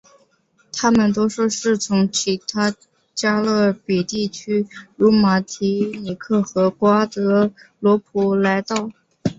[0.73, 2.75] 他们多数是从其他
[3.13, 8.89] 加勒比地区如马提尼克和瓜德罗普来到。